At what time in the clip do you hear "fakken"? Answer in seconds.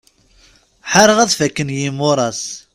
1.39-1.69